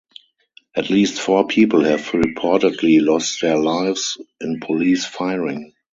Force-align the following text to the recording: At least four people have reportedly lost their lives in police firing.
At 0.75 0.89
least 0.89 1.21
four 1.21 1.45
people 1.45 1.83
have 1.83 2.01
reportedly 2.09 2.99
lost 3.05 3.39
their 3.41 3.59
lives 3.59 4.17
in 4.41 4.59
police 4.59 5.05
firing. 5.05 5.73